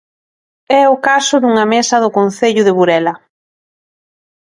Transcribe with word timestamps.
É 0.81 0.83
o 0.93 0.97
caso 1.07 1.35
dunha 1.43 1.65
mesa 1.73 2.01
do 2.03 2.13
concello 2.17 2.61
de 2.67 2.75
Burela. 2.77 3.13